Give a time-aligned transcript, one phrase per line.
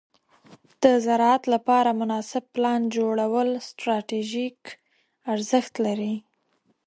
[0.83, 4.59] د زراعت لپاره مناسب پلان جوړول ستراتیژیک
[5.33, 6.15] ارزښت لري.